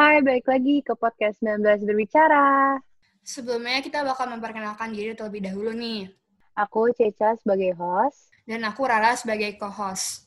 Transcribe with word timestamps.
Hai, 0.00 0.24
balik 0.24 0.48
lagi 0.48 0.80
ke 0.80 0.96
podcast 0.96 1.44
19 1.44 1.84
Berbicara. 1.84 2.80
Sebelumnya 3.20 3.84
kita 3.84 4.00
bakal 4.00 4.32
memperkenalkan 4.32 4.96
diri 4.96 5.12
terlebih 5.12 5.44
dahulu 5.44 5.76
nih. 5.76 6.08
Aku 6.56 6.88
Ceca 6.96 7.36
sebagai 7.36 7.76
host. 7.76 8.32
Dan 8.48 8.64
aku 8.64 8.88
Rara 8.88 9.12
sebagai 9.12 9.60
co-host. 9.60 10.24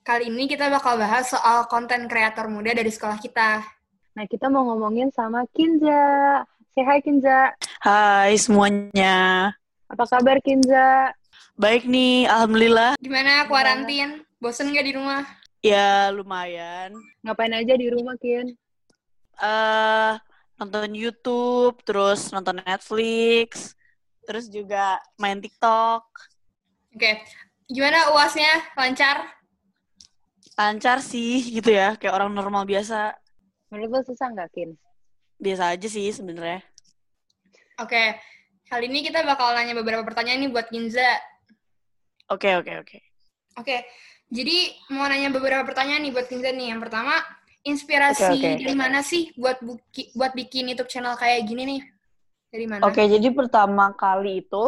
Kali 0.00 0.32
ini 0.32 0.48
kita 0.48 0.72
bakal 0.72 0.96
bahas 0.96 1.28
soal 1.28 1.68
konten 1.68 2.08
kreator 2.08 2.48
muda 2.48 2.72
dari 2.72 2.88
sekolah 2.88 3.20
kita. 3.20 3.60
Nah, 4.16 4.24
kita 4.24 4.48
mau 4.48 4.64
ngomongin 4.72 5.12
sama 5.12 5.44
Kinza. 5.52 6.42
Say 6.72 6.82
hi, 6.82 6.98
Kinza. 7.04 7.52
Hai 7.84 8.40
semuanya. 8.40 9.52
Apa 9.86 10.08
kabar, 10.08 10.40
Kinza? 10.40 11.12
Baik 11.60 11.84
nih, 11.84 12.24
Alhamdulillah. 12.24 12.96
Gimana 12.96 13.44
kuarantin? 13.44 14.24
Bosen 14.40 14.72
gak 14.72 14.80
di 14.80 14.96
rumah? 14.96 15.28
Ya 15.60 16.08
lumayan. 16.08 16.96
Ngapain 17.20 17.52
aja 17.52 17.76
di 17.76 17.92
rumah, 17.92 18.16
Kin? 18.16 18.56
eh 19.40 20.12
nonton 20.56 20.88
YouTube, 20.96 21.76
terus 21.84 22.32
nonton 22.32 22.64
Netflix, 22.64 23.76
terus 24.24 24.48
juga 24.48 25.04
main 25.20 25.36
TikTok. 25.36 26.08
Oke, 26.96 27.28
gimana 27.68 28.08
uasnya? 28.16 28.72
Lancar? 28.72 29.28
Lancar 30.56 31.04
sih 31.04 31.44
gitu 31.44 31.76
ya, 31.76 31.92
kayak 32.00 32.16
orang 32.16 32.32
normal 32.32 32.64
biasa. 32.64 33.20
Menurut 33.68 34.00
lo 34.00 34.00
susah 34.08 34.32
nggak, 34.32 34.48
Kin? 34.56 34.80
Biasa 35.36 35.76
aja 35.76 35.88
sih 35.92 36.08
sebenarnya. 36.08 36.64
Oke, 37.76 38.16
kali 38.64 38.88
ini 38.88 39.04
kita 39.04 39.20
bakal 39.28 39.52
nanya 39.52 39.76
beberapa 39.76 40.08
pertanyaan 40.08 40.40
nih 40.40 40.52
buat 40.56 40.72
Ginza. 40.72 41.20
Oke, 42.30 42.54
oke, 42.54 42.72
oke. 42.86 42.98
Oke, 43.58 43.76
jadi 44.30 44.70
mau 44.94 45.10
nanya 45.10 45.34
beberapa 45.34 45.66
pertanyaan 45.66 46.06
nih 46.06 46.12
buat 46.14 46.30
Ginza 46.30 46.54
nih. 46.54 46.70
Yang 46.70 46.80
pertama, 46.86 47.14
inspirasi 47.66 48.22
Oke, 48.30 48.38
oke. 48.38 48.50
dari 48.62 48.74
mana 48.78 49.02
sih 49.02 49.34
buat 49.34 49.58
buki, 49.58 50.14
buat 50.14 50.32
bikin 50.38 50.70
YouTube 50.70 50.88
channel 50.88 51.18
kayak 51.18 51.42
gini 51.50 51.62
nih? 51.66 51.80
Dari 52.54 52.66
mana? 52.70 52.86
Oke, 52.86 53.02
jadi 53.02 53.28
pertama 53.34 53.90
kali 53.98 54.46
itu 54.46 54.64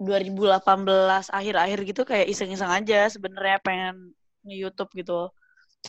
2018 0.00 1.32
akhir-akhir 1.32 1.78
gitu 1.84 2.02
kayak 2.04 2.26
iseng-iseng 2.28 2.68
aja 2.68 3.08
sebenarnya 3.08 3.60
pengen 3.60 4.16
nge-YouTube 4.44 4.90
gitu. 4.96 5.20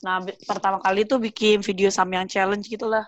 Nah, 0.03 0.21
pertama 0.43 0.77
kali 0.83 1.07
tuh 1.07 1.23
bikin 1.23 1.63
video 1.63 1.87
Samyang 1.87 2.27
challenge 2.27 2.67
gitu 2.67 2.87
lah. 2.87 3.07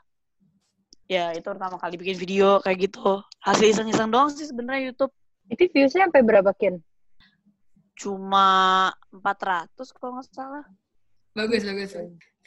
Ya, 1.10 1.34
itu 1.34 1.45
pertama 1.45 1.76
kali 1.76 2.00
bikin 2.00 2.16
video 2.16 2.64
kayak 2.64 2.90
gitu. 2.90 3.20
Hasil 3.44 3.76
iseng-iseng 3.76 4.08
doang 4.08 4.32
sih 4.32 4.48
sebenarnya 4.48 4.94
YouTube. 4.94 5.12
Itu 5.50 5.66
viewsnya 5.68 6.06
sampai 6.06 6.22
berapa, 6.22 6.54
Kin? 6.54 6.80
Cuma 8.00 8.47
400 9.11 9.75
kalau 9.92 10.17
nggak 10.17 10.31
salah. 10.31 10.66
Bagus, 11.36 11.67
bagus. 11.67 11.92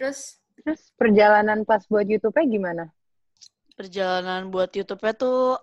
Terus, 0.00 0.20
Terus 0.64 0.83
perjalanan 0.97 1.69
pas 1.69 1.84
buat 1.89 2.08
YouTube-nya 2.08 2.45
gimana? 2.48 2.84
Perjalanan 3.77 4.48
buat 4.48 4.73
YouTube-nya 4.73 5.12
tuh 5.17 5.61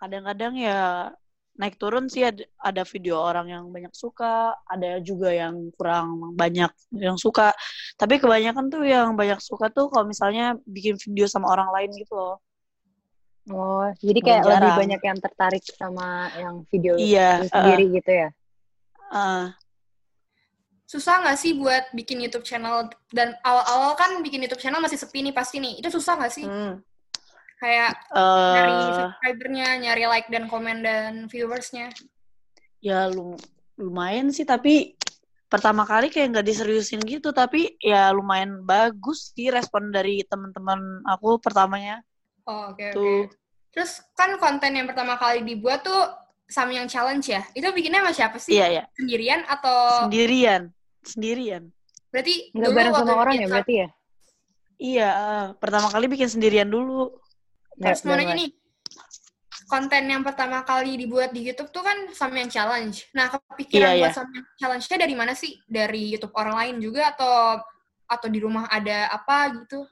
kadang-kadang 0.00 0.56
ya 0.56 1.12
naik 1.60 1.76
turun 1.76 2.08
sih 2.08 2.24
ada, 2.24 2.40
ada 2.56 2.82
video 2.88 3.20
orang 3.20 3.52
yang 3.52 3.64
banyak 3.68 3.92
suka, 3.92 4.56
ada 4.64 4.96
juga 5.04 5.28
yang 5.28 5.68
kurang 5.76 6.32
banyak 6.32 6.72
yang 6.96 7.20
suka. 7.20 7.52
Tapi 8.00 8.16
kebanyakan 8.16 8.72
tuh 8.72 8.84
yang 8.88 9.12
banyak 9.12 9.40
suka 9.44 9.68
tuh 9.68 9.92
kalau 9.92 10.08
misalnya 10.08 10.56
bikin 10.64 10.96
video 10.96 11.28
sama 11.28 11.52
orang 11.52 11.68
lain 11.76 11.92
gitu 12.00 12.16
loh. 12.16 12.36
Oh, 13.50 13.88
jadi 13.98 14.20
kayak 14.20 14.42
Jarang. 14.46 14.56
lebih 14.62 14.72
banyak 14.78 15.00
yang 15.04 15.18
tertarik 15.20 15.64
sama 15.74 16.28
yang 16.38 16.62
video 16.70 16.94
Iya, 16.96 17.44
sendiri 17.48 17.98
gitu 17.98 18.12
ya? 18.12 18.28
Eh, 19.10 19.46
susah 20.86 21.22
nggak 21.22 21.38
sih 21.38 21.54
buat 21.54 21.90
bikin 21.94 22.18
YouTube 22.18 22.42
channel? 22.42 22.90
Dan 23.10 23.34
awal-awal 23.42 23.94
kan 23.94 24.10
bikin 24.22 24.42
YouTube 24.42 24.62
channel 24.62 24.82
masih 24.82 24.98
sepi 24.98 25.22
nih 25.22 25.34
pasti 25.34 25.58
nih. 25.58 25.78
Itu 25.78 25.90
susah 25.90 26.18
nggak 26.18 26.32
sih? 26.34 26.46
hmm, 26.46 26.82
Kayak 27.60 27.92
nyari 28.54 28.72
eh, 28.72 28.94
subscribernya, 28.96 29.68
nyari 29.78 30.04
like 30.08 30.28
dan 30.30 30.46
komen 30.46 30.82
dan 30.82 31.26
viewersnya. 31.28 31.90
ya 32.80 33.12
lum- 33.12 33.36
lumayan 33.76 34.32
sih 34.32 34.48
tapi 34.48 34.96
pertama 35.52 35.84
kali 35.84 36.08
kayak 36.08 36.32
nggak 36.32 36.48
diseriusin 36.48 37.04
gitu 37.04 37.28
tapi 37.28 37.76
ya 37.76 38.08
lumayan 38.08 38.64
bagus 38.64 39.36
sih 39.36 39.52
respon 39.52 39.92
dari 39.92 40.24
teman-teman 40.24 41.04
aku 41.04 41.36
pertamanya 41.44 42.00
Oh, 42.48 42.72
oke, 42.72 42.80
oke. 42.80 42.96
tuh 42.96 43.20
Terus 43.70 44.00
kan 44.16 44.34
konten 44.40 44.72
yang 44.74 44.88
pertama 44.88 45.20
kali 45.20 45.44
dibuat 45.44 45.84
tuh 45.84 46.08
Samyang 46.50 46.90
Challenge 46.90 47.22
ya? 47.22 47.46
Itu 47.54 47.70
bikinnya 47.70 48.02
sama 48.02 48.12
siapa 48.12 48.36
sih? 48.42 48.58
iya 48.58 48.66
ya 48.68 48.84
Sendirian 48.98 49.46
atau 49.46 50.10
sendirian 50.10 50.62
sendirian 51.06 51.62
berarti 52.10 52.50
Nggak 52.50 52.68
dulu 52.68 52.76
bareng 52.76 52.94
sama 52.98 53.14
orang 53.14 53.34
ya 53.38 53.46
berarti 53.46 53.74
ya? 53.86 53.88
Iya, 54.80 55.08
eh, 55.12 55.46
pertama 55.60 55.92
kali 55.92 56.08
bikin 56.08 56.32
sendirian 56.32 56.72
dulu. 56.72 57.12
Terus 57.76 58.00
mau 58.08 58.16
nanya 58.16 58.32
nih, 58.32 58.48
konten 59.68 60.08
yang 60.08 60.24
pertama 60.24 60.64
kali 60.64 60.96
dibuat 60.96 61.36
di 61.36 61.44
YouTube 61.44 61.68
tuh 61.68 61.84
kan 61.84 62.08
Samyang 62.16 62.48
Challenge. 62.48 62.96
Nah, 63.12 63.28
kepikiran 63.28 63.92
Iya, 63.92 64.00
buat 64.00 64.10
iya. 64.10 64.16
Samyang 64.16 64.46
Challenge-nya 64.56 64.96
dari 65.04 65.14
mana 65.14 65.32
sih? 65.36 65.60
Dari 65.68 66.16
YouTube 66.16 66.32
orang 66.32 66.56
lain 66.56 66.76
juga 66.80 67.12
atau 67.12 67.60
atau 68.08 68.28
di 68.32 68.40
rumah 68.40 68.66
ada 68.72 69.12
apa 69.12 69.52
gitu? 69.60 69.84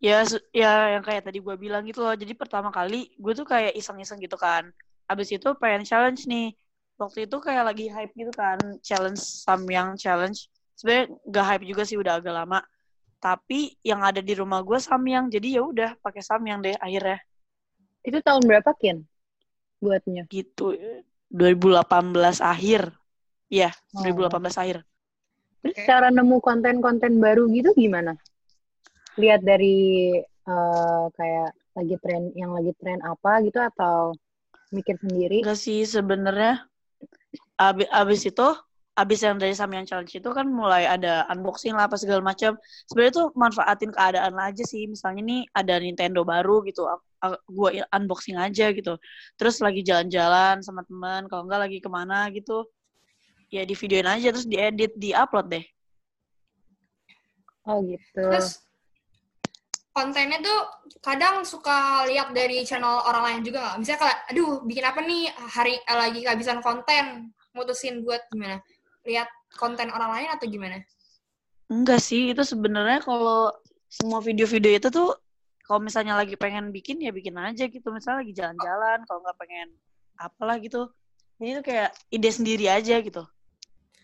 Ya, 0.00 0.24
ya 0.56 0.96
yang 0.96 1.04
kayak 1.04 1.28
tadi 1.28 1.44
gue 1.44 1.54
bilang 1.60 1.84
gitu 1.84 2.00
loh. 2.00 2.16
Jadi 2.16 2.32
pertama 2.32 2.72
kali 2.72 3.12
gue 3.12 3.32
tuh 3.36 3.44
kayak 3.44 3.76
iseng-iseng 3.76 4.18
gitu 4.24 4.40
kan. 4.40 4.72
Abis 5.06 5.28
itu 5.34 5.48
pengen 5.58 5.86
challenge 5.86 6.26
nih. 6.26 6.54
Waktu 6.96 7.28
itu 7.28 7.36
kayak 7.38 7.64
lagi 7.68 7.86
hype 7.92 8.12
gitu 8.16 8.32
kan, 8.32 8.56
challenge 8.80 9.20
Samyang 9.20 9.94
challenge. 10.00 10.48
Sebenarnya 10.76 11.12
gak 11.28 11.44
hype 11.44 11.64
juga 11.68 11.82
sih 11.84 11.96
udah 12.00 12.18
agak 12.20 12.34
lama. 12.34 12.60
Tapi 13.20 13.76
yang 13.84 14.00
ada 14.04 14.20
di 14.20 14.32
rumah 14.36 14.60
gue 14.60 14.76
Samyang, 14.80 15.28
jadi 15.32 15.60
ya 15.60 15.62
udah 15.64 15.90
pakai 16.00 16.20
Samyang 16.24 16.60
deh 16.64 16.76
akhirnya 16.76 17.18
Itu 18.06 18.22
tahun 18.22 18.46
berapa, 18.46 18.70
Kin? 18.78 19.02
Buatnya? 19.82 20.24
gitu. 20.30 20.72
2018 21.28 22.38
akhir. 22.40 22.94
Iya, 23.50 23.70
Oh. 23.94 24.02
2018 24.02 24.56
akhir. 24.56 24.76
Terus 25.62 25.74
Oke. 25.74 25.84
cara 25.88 26.08
nemu 26.14 26.36
konten-konten 26.38 27.18
baru 27.18 27.50
gitu 27.50 27.74
gimana? 27.74 28.14
Lihat 29.18 29.42
dari 29.42 30.16
eh, 30.22 31.04
kayak 31.18 31.50
lagi 31.76 31.96
tren 32.00 32.22
yang 32.38 32.56
lagi 32.56 32.72
tren 32.78 33.02
apa 33.04 33.42
gitu 33.44 33.58
atau 33.60 34.14
mikir 34.74 34.96
sendiri? 35.02 35.42
Enggak 35.42 35.58
sih 35.60 35.82
sebenarnya 35.86 36.66
abis, 37.56 37.88
abis 37.90 38.22
itu 38.28 38.48
abis 38.96 39.20
yang 39.20 39.36
dari 39.36 39.52
Samyang 39.52 39.84
Challenge 39.84 40.08
itu 40.08 40.30
kan 40.32 40.48
mulai 40.48 40.88
ada 40.88 41.28
unboxing 41.28 41.76
lah 41.76 41.84
apa 41.84 42.00
segala 42.00 42.24
macam. 42.24 42.56
Sebenarnya 42.88 43.12
tuh 43.12 43.26
manfaatin 43.36 43.92
keadaan 43.92 44.40
aja 44.40 44.64
sih. 44.64 44.88
Misalnya 44.88 45.20
nih 45.20 45.40
ada 45.52 45.76
Nintendo 45.76 46.24
baru 46.24 46.64
gitu, 46.64 46.88
i- 47.76 47.84
unboxing 47.92 48.40
aja 48.40 48.72
gitu. 48.72 48.96
Terus 49.36 49.60
lagi 49.60 49.84
jalan-jalan 49.84 50.64
sama 50.64 50.80
teman, 50.88 51.28
kalau 51.28 51.44
enggak 51.44 51.60
lagi 51.68 51.78
ke 51.84 51.90
mana 51.92 52.32
gitu, 52.32 52.64
ya 53.52 53.68
di 53.68 53.76
videoin 53.76 54.08
aja 54.08 54.32
terus 54.32 54.48
diedit, 54.48 54.96
diupload 54.96 55.46
deh. 55.52 55.64
Oh 57.68 57.84
gitu. 57.84 58.16
Terus 58.16 58.64
kontennya 59.96 60.44
tuh 60.44 60.60
kadang 61.00 61.40
suka 61.40 62.04
lihat 62.04 62.36
dari 62.36 62.60
channel 62.68 63.00
orang 63.08 63.24
lain 63.24 63.40
juga 63.48 63.64
nggak? 63.64 63.76
Misalnya 63.80 64.00
kayak, 64.04 64.18
aduh 64.28 64.52
bikin 64.68 64.84
apa 64.84 65.00
nih 65.00 65.22
hari 65.32 65.74
eh, 65.80 65.96
lagi 65.96 66.20
kehabisan 66.20 66.60
konten, 66.60 67.32
mutusin 67.56 68.04
buat 68.04 68.20
gimana? 68.28 68.60
Lihat 69.08 69.28
konten 69.56 69.88
orang 69.88 70.12
lain 70.12 70.28
atau 70.36 70.44
gimana? 70.44 70.84
Enggak 71.72 72.04
sih, 72.04 72.36
itu 72.36 72.44
sebenarnya 72.44 73.00
kalau 73.00 73.48
semua 73.88 74.20
video-video 74.20 74.76
itu 74.76 74.92
tuh 74.92 75.16
kalau 75.64 75.80
misalnya 75.80 76.14
lagi 76.14 76.36
pengen 76.36 76.68
bikin 76.70 77.00
ya 77.00 77.10
bikin 77.10 77.34
aja 77.40 77.64
gitu. 77.64 77.88
Misalnya 77.88 78.20
lagi 78.20 78.34
jalan-jalan, 78.36 78.98
kalau 79.08 79.24
nggak 79.24 79.38
pengen 79.40 79.68
apalah 80.20 80.60
gitu. 80.60 80.92
Jadi 81.40 81.48
itu 81.56 81.62
kayak 81.64 81.90
ide 82.12 82.30
sendiri 82.30 82.68
aja 82.68 83.00
gitu. 83.00 83.24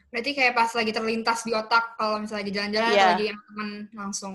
Berarti 0.08 0.30
kayak 0.36 0.52
pas 0.56 0.68
lagi 0.72 0.92
terlintas 0.92 1.44
di 1.44 1.52
otak 1.56 1.96
kalau 1.96 2.20
misalnya 2.20 2.40
lagi 2.44 2.52
jalan-jalan 2.52 2.88
atau 2.88 2.96
Iya. 2.96 3.08
lagi 3.12 3.24
sama 3.28 3.42
teman 3.48 3.70
langsung. 3.96 4.34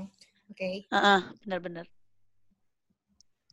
Oke. 0.51 0.87
Heeh, 0.87 1.19
benar-benar. 1.45 1.85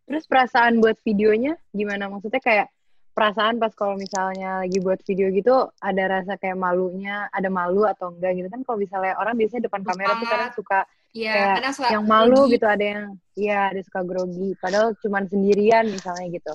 Terus 0.04 0.24
perasaan 0.28 0.78
buat 0.84 1.00
videonya 1.00 1.56
gimana? 1.72 2.12
Maksudnya 2.12 2.38
kayak 2.38 2.68
perasaan 3.14 3.62
pas 3.62 3.70
kalau 3.72 3.94
misalnya 3.94 4.66
lagi 4.66 4.82
buat 4.82 4.98
video 5.06 5.30
gitu 5.30 5.70
ada 5.78 6.02
rasa 6.20 6.34
kayak 6.34 6.58
malunya, 6.58 7.30
ada 7.30 7.46
malu 7.46 7.86
atau 7.86 8.10
enggak 8.10 8.34
gitu 8.36 8.48
kan 8.50 8.60
kalau 8.66 8.78
misalnya 8.82 9.14
orang 9.16 9.38
biasanya 9.38 9.70
depan 9.70 9.86
kamera 9.86 10.12
tuh 10.18 10.28
kadang 10.28 10.52
suka 10.52 10.80
Iya, 11.14 11.30
Kayak 11.30 11.54
kadang 11.62 11.74
suka 11.78 11.88
yang 11.94 12.04
malu 12.10 12.38
grogi. 12.42 12.52
gitu, 12.58 12.66
ada 12.66 12.84
yang 12.84 13.04
iya 13.38 13.70
ada 13.70 13.80
suka 13.86 14.00
grogi 14.02 14.48
padahal 14.58 14.98
cuman 14.98 15.30
sendirian 15.30 15.86
misalnya 15.86 16.26
gitu. 16.26 16.52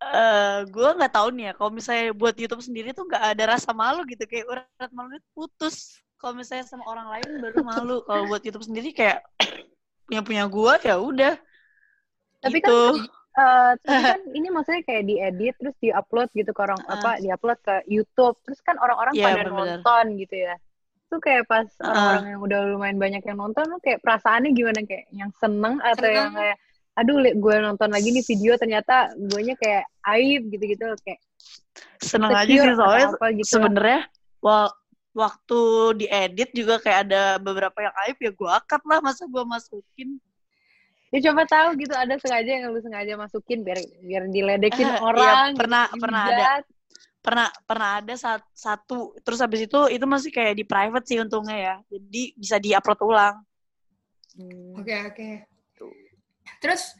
Eh, 0.00 0.58
gue 0.70 0.90
nggak 0.94 1.10
tahu 1.12 1.28
nih 1.34 1.50
ya. 1.50 1.52
Kalau 1.58 1.70
misalnya 1.74 2.06
buat 2.14 2.38
YouTube 2.38 2.62
sendiri 2.62 2.94
tuh 2.94 3.10
nggak 3.10 3.34
ada 3.34 3.44
rasa 3.58 3.74
malu 3.74 4.06
gitu. 4.06 4.22
Kayak 4.30 4.46
urat 4.46 4.90
malu 4.94 5.18
itu 5.18 5.26
putus. 5.34 5.98
Kalau 6.22 6.38
misalnya 6.38 6.70
sama 6.70 6.86
orang 6.86 7.10
lain 7.18 7.42
baru 7.42 7.66
malu. 7.66 7.96
Kalau 8.06 8.30
buat 8.30 8.40
YouTube 8.46 8.62
sendiri 8.62 8.94
kayak 8.94 9.26
punya 10.10 10.22
punya 10.22 10.44
gue 10.44 10.74
ya 10.82 10.96
udah. 10.98 11.34
Tapi 12.40 12.58
gitu. 12.58 12.78
kan 12.98 13.06
Eh, 13.30 13.72
tapi 13.80 13.86
kan 14.10 14.20
ini 14.34 14.48
maksudnya 14.50 14.82
kayak 14.82 15.06
diedit 15.06 15.54
terus 15.54 15.76
diupload 15.78 16.28
gitu 16.34 16.50
ke 16.50 16.60
orang 16.60 16.82
Ah. 16.84 16.98
apa 16.98 17.10
diupload 17.16 17.58
ke 17.62 17.74
YouTube 17.86 18.34
terus 18.42 18.58
kan 18.60 18.74
orang-orang 18.76 19.14
Iya, 19.14 19.22
pada 19.22 19.34
bener-bener. 19.38 19.78
nonton 19.78 20.04
gitu 20.18 20.36
ya 20.40 20.54
tuh 21.06 21.18
kayak 21.18 21.46
pas 21.46 21.66
Ah. 21.78 21.86
orang-orang 21.86 22.26
yang 22.28 22.40
udah 22.42 22.58
lumayan 22.68 22.98
banyak 22.98 23.22
yang 23.22 23.38
nonton 23.38 23.64
tuh 23.68 23.80
kayak 23.80 24.02
perasaannya 24.02 24.50
gimana 24.50 24.82
kayak 24.82 25.06
yang 25.10 25.30
seneng 25.38 25.78
atau 25.78 25.94
Seneng. 26.02 26.18
yang 26.18 26.32
kayak 26.34 26.56
aduh 26.90 27.16
gue 27.22 27.54
nonton 27.62 27.88
lagi 27.88 28.08
nih 28.10 28.24
video 28.26 28.52
ternyata 28.58 28.94
guanya 29.16 29.54
kayak 29.54 29.84
aib 30.10 30.42
gitu-gitu 30.50 30.86
kayak 31.00 31.20
Seneng 32.02 32.34
aja 32.34 32.50
sih 32.50 32.74
soalnya 32.74 33.06
gitu 33.30 33.46
sebenarnya 33.48 34.00
wa- 34.42 34.74
waktu 35.10 35.60
diedit 35.98 36.50
juga 36.54 36.78
kayak 36.78 37.10
ada 37.10 37.22
beberapa 37.42 37.74
yang 37.82 37.94
aib 38.06 38.16
ya 38.22 38.30
gue 38.30 38.50
akat 38.50 38.82
lah 38.86 38.98
masa 39.02 39.26
gue 39.26 39.44
masukin 39.44 40.16
ya 41.10 41.18
coba 41.30 41.42
tahu 41.50 41.68
gitu 41.82 41.94
ada 41.94 42.14
sengaja 42.22 42.50
yang 42.50 42.70
lu 42.70 42.78
sengaja 42.78 43.18
masukin 43.18 43.66
biar 43.66 43.82
biar 44.06 44.22
diledekin 44.30 44.86
iya, 44.86 45.02
orang 45.02 45.58
pernah- 45.58 45.90
gitu, 45.90 46.02
pernah 46.06 46.22
ada. 46.30 46.46
pernah 47.20 47.48
pernah 47.66 47.88
ada 48.00 48.14
saat 48.16 48.42
satu 48.54 49.12
terus 49.20 49.42
habis 49.42 49.66
itu 49.66 49.80
itu 49.92 50.06
masih 50.06 50.30
kayak 50.30 50.54
di 50.56 50.64
private 50.64 51.04
sih 51.04 51.18
untungnya 51.20 51.58
ya 51.58 51.74
jadi 51.90 52.22
bisa 52.38 52.56
diupload 52.62 53.00
ulang 53.02 53.36
Hmm. 54.38 54.78
Oke, 54.78 54.94
oke. 55.10 55.28
Terus 56.62 56.94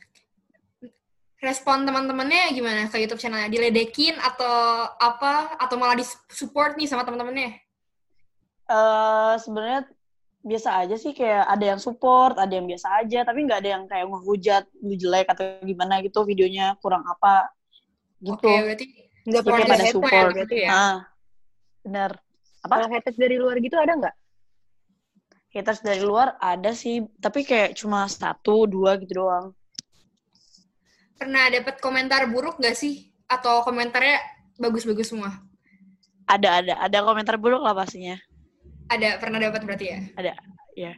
respon 1.40 1.86
teman-temannya 1.86 2.52
gimana 2.52 2.90
ke 2.90 3.00
YouTube 3.00 3.22
channelnya? 3.22 3.48
Diledekin 3.52 4.18
atau 4.18 4.88
apa? 4.98 5.54
Atau 5.60 5.78
malah 5.78 5.96
disupport 5.96 6.74
nih 6.76 6.90
sama 6.90 7.06
teman-temannya? 7.06 7.54
Eh 8.70 9.34
sebenarnya 9.42 9.80
biasa 10.40 10.68
aja 10.86 10.96
sih 10.96 11.12
kayak 11.12 11.44
ada 11.52 11.64
yang 11.74 11.80
support 11.82 12.38
ada 12.40 12.48
yang 12.48 12.64
biasa 12.64 13.04
aja 13.04 13.28
tapi 13.28 13.44
nggak 13.44 13.60
ada 13.60 13.70
yang 13.76 13.84
kayak 13.84 14.08
ngehujat 14.08 14.64
lu 14.80 14.96
jelek 14.96 15.28
atau 15.28 15.60
gimana 15.60 16.00
gitu 16.00 16.24
videonya 16.24 16.78
kurang 16.80 17.04
apa 17.04 17.52
gitu. 18.24 18.40
Oke, 18.40 18.64
berarti 18.64 18.84
nggak 19.26 19.42
ya, 19.44 19.52
haters 19.60 19.92
support. 19.92 20.32
berarti 20.32 20.58
ya? 20.64 20.70
Ah. 20.72 20.96
Benar. 21.84 22.10
Apa? 22.64 22.74
Kalau 22.76 22.88
haters 22.92 23.18
dari 23.20 23.36
luar 23.36 23.56
gitu 23.60 23.76
ada 23.76 23.92
nggak? 23.96 24.16
Haters 25.50 25.80
dari 25.82 26.00
luar 26.00 26.38
ada 26.38 26.70
sih 26.72 27.04
tapi 27.18 27.44
kayak 27.44 27.76
cuma 27.76 28.06
satu 28.08 28.64
dua 28.64 28.96
gitu 29.02 29.26
doang. 29.26 29.52
Pernah 31.20 31.52
dapat 31.52 31.84
komentar 31.84 32.24
buruk 32.32 32.56
gak 32.64 32.72
sih? 32.72 33.12
Atau 33.28 33.60
komentarnya 33.60 34.24
bagus-bagus 34.56 35.12
semua? 35.12 35.36
ada 36.30 36.48
ada 36.62 36.74
ada 36.78 36.98
komentar 37.02 37.34
buruk 37.34 37.58
lah 37.58 37.74
pastinya 37.74 38.14
Ada, 38.90 39.22
pernah 39.22 39.38
dapat 39.38 39.60
berarti 39.62 39.86
ya? 39.86 39.98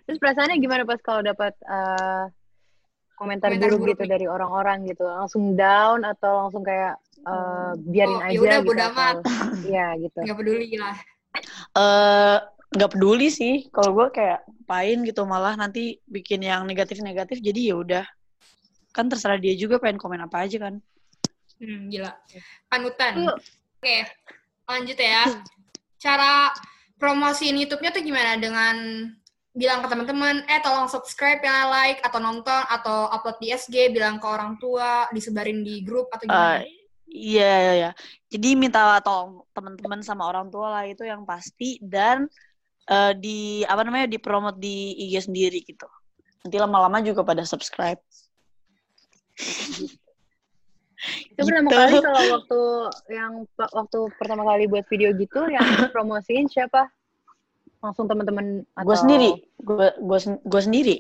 Terus 0.04 0.18
perasaannya 0.18 0.56
gimana 0.58 0.82
pas 0.82 0.96
kalau 0.98 1.20
dapat 1.20 1.52
eh, 1.58 2.24
komentar, 3.14 3.50
Komentar 3.50 3.68
buruk, 3.68 3.80
buruk 3.80 3.90
gitu 3.92 4.02
nih. 4.02 4.10
dari 4.10 4.26
orang-orang 4.26 4.78
gitu? 4.86 5.04
Langsung 5.04 5.52
down 5.52 6.02
atau 6.02 6.46
langsung 6.46 6.62
kayak 6.62 6.96
eh, 7.18 7.72
biarin 7.78 8.16
Oh, 8.16 8.26
aja 8.26 8.34
yaudah, 8.34 8.58
gitu? 8.58 8.68
bodo 8.68 8.82
amat. 8.88 9.14
atau- 9.20 9.24
Iya 9.68 9.86
gitu. 10.00 10.18
Nggak 10.20 10.38
peduli 10.38 10.68
lah. 10.76 10.96
eh 11.72 12.36
nggak 12.72 12.90
peduli 12.90 13.28
sih 13.28 13.68
kalau 13.68 13.92
gue 13.92 14.06
kayak 14.10 14.44
pain 14.64 15.00
gitu 15.00 15.24
malah 15.24 15.52
nanti 15.54 16.00
bikin 16.04 16.40
yang 16.40 16.64
negatif-negatif 16.64 17.40
jadi 17.40 17.72
ya 17.72 17.74
udah 17.76 18.04
kan 18.90 19.08
terserah 19.08 19.36
dia 19.36 19.52
juga 19.52 19.76
pengen 19.76 19.96
komen 19.96 20.20
apa 20.20 20.44
aja 20.44 20.56
kan 20.58 20.80
Hmm, 21.56 21.88
gila. 21.88 22.10
Panutan. 22.66 23.12
Lu- 23.22 23.38
Oke, 23.78 23.96
lanjut 24.66 24.98
ya. 24.98 25.22
Cara 26.02 26.50
promosiin 27.02 27.58
YouTube-nya 27.58 27.90
tuh 27.90 28.06
gimana? 28.06 28.38
Dengan 28.38 29.10
bilang 29.50 29.82
ke 29.82 29.90
teman-teman, 29.90 30.46
eh 30.46 30.62
tolong 30.62 30.86
subscribe 30.86 31.42
ya, 31.42 31.66
like, 31.66 31.98
atau 32.06 32.22
nonton, 32.22 32.62
atau 32.70 33.10
upload 33.10 33.42
di 33.42 33.50
SG, 33.50 33.90
bilang 33.90 34.22
ke 34.22 34.26
orang 34.30 34.54
tua, 34.62 35.10
disebarin 35.10 35.66
di 35.66 35.82
grup, 35.82 36.06
atau 36.14 36.24
gimana? 36.30 36.62
Eh, 36.62 36.82
iya 37.12 37.52
iya 37.60 37.72
iya 37.76 37.90
jadi 38.32 38.56
minta 38.56 38.96
tolong 39.04 39.44
teman-teman 39.52 40.00
sama 40.00 40.24
orang 40.24 40.48
tua 40.48 40.72
lah 40.72 40.84
itu 40.88 41.04
yang 41.04 41.28
pasti 41.28 41.76
dan 41.84 42.24
eh, 42.88 43.12
di 43.12 43.62
apa 43.68 43.84
namanya 43.84 44.08
dipromot 44.08 44.56
di 44.56 44.96
IG 45.08 45.28
sendiri 45.28 45.60
gitu 45.62 45.86
nanti 46.42 46.56
lama-lama 46.56 47.04
juga 47.04 47.22
pada 47.22 47.44
subscribe 47.44 48.00
Itu 51.02 51.40
pertama 51.42 51.68
Gitu. 51.68 51.78
kali 51.78 51.94
kalau 51.98 52.22
waktu 52.38 52.60
yang 53.10 53.32
waktu 53.58 53.98
pertama 54.18 54.42
kali 54.46 54.64
buat 54.70 54.86
video 54.86 55.10
gitu 55.14 55.40
yang 55.50 55.62
promosiin 55.94 56.46
siapa? 56.46 56.86
Langsung 57.82 58.06
teman-teman 58.06 58.62
atau 58.78 58.86
gue 58.86 58.96
sendiri 58.96 59.30
gue 59.58 59.88
gue 59.98 60.18
gue 60.46 60.62
sendiri 60.62 60.96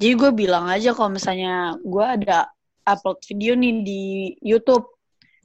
jadi 0.00 0.12
gue 0.16 0.30
bilang 0.32 0.68
aja 0.68 0.96
kalau 0.96 1.12
misalnya 1.12 1.76
gue 1.80 2.00
ada 2.04 2.48
upload 2.84 3.20
video 3.28 3.52
nih 3.56 3.84
di 3.84 4.02
YouTube 4.40 4.88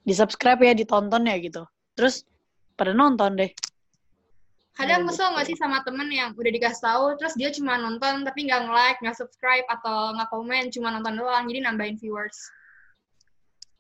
di 0.04 0.16
subscribe 0.16 0.60
ya 0.64 0.72
ditonton 0.72 1.28
ya 1.28 1.36
gitu 1.40 1.68
terus 1.96 2.24
pada 2.80 2.96
nonton 2.96 3.36
deh 3.36 3.52
Kadang 4.72 5.04
Oh, 5.04 5.12
kesel 5.12 5.28
gitu. 5.28 5.34
nggak 5.36 5.48
sih 5.52 5.58
sama 5.60 5.84
temen 5.84 6.08
yang 6.08 6.32
udah 6.32 6.48
dikasih 6.48 6.80
tahu, 6.80 7.06
terus 7.20 7.36
dia 7.36 7.52
cuma 7.52 7.76
nonton 7.76 8.24
tapi 8.24 8.48
nggak 8.48 8.72
nge-like, 8.72 9.00
nggak 9.04 9.20
subscribe, 9.20 9.68
atau 9.68 10.16
nggak 10.16 10.32
komen, 10.32 10.72
cuma 10.72 10.96
nonton 10.96 11.20
doang, 11.20 11.44
jadi 11.44 11.60
nambahin 11.68 12.00
viewers. 12.00 12.40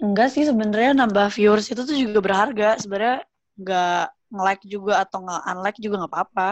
Enggak 0.01 0.33
sih 0.33 0.43
sebenarnya 0.43 0.97
nambah 0.97 1.29
viewers 1.29 1.69
itu 1.69 1.81
tuh 1.85 1.93
juga 1.93 2.19
berharga 2.19 2.75
sebenarnya 2.81 3.21
nggak 3.55 4.03
nge-like 4.33 4.65
juga 4.65 4.93
atau 5.03 5.17
nggak 5.21 5.41
unlike 5.45 5.79
juga 5.79 5.95
nggak 6.01 6.11
apa-apa 6.11 6.49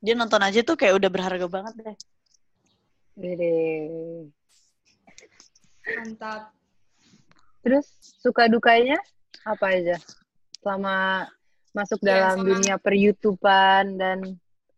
dia 0.00 0.14
nonton 0.16 0.40
aja 0.42 0.60
tuh 0.64 0.74
kayak 0.74 0.98
udah 0.98 1.10
berharga 1.12 1.46
banget 1.46 1.74
deh 1.78 1.96
Wede. 3.20 3.52
Mantap. 5.84 6.56
Terus 7.60 7.84
suka 8.22 8.48
dukanya 8.48 8.96
apa 9.44 9.76
aja 9.76 9.96
selama 10.64 11.28
masuk 11.76 12.00
Ya, 12.00 12.16
dalam 12.16 12.40
sama- 12.40 12.48
dunia 12.48 12.74
per 12.80 12.96
YouTubean 12.96 14.00
dan 14.00 14.18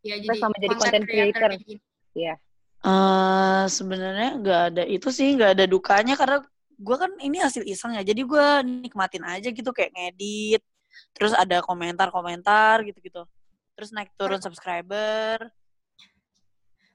Ya, 0.03 0.19
jadi 0.19 0.35
sama 0.43 0.57
jadi 0.59 0.75
content 0.75 1.07
creator. 1.07 1.51
kayak 1.55 1.63
gini. 1.63 2.35
eh 2.83 3.65
sebenarnya 3.71 4.31
nggak 4.43 4.63
ada 4.75 4.83
itu 4.83 5.09
sih 5.15 5.39
nggak 5.39 5.55
ada 5.55 5.65
dukanya 5.71 6.19
karena 6.19 6.43
gue 6.83 6.97
kan 6.99 7.11
ini 7.23 7.39
hasil 7.39 7.63
iseng 7.63 7.95
ya 7.95 8.03
jadi 8.03 8.27
gue 8.27 8.47
nikmatin 8.67 9.23
aja 9.23 9.49
gitu 9.55 9.71
kayak 9.71 9.95
ngedit 9.95 10.63
terus 11.17 11.33
ada 11.37 11.61
komentar-komentar 11.65 12.85
gitu-gitu. 12.85 13.25
Terus 13.77 13.91
naik 13.97 14.13
turun 14.17 14.41
subscriber. 14.41 15.41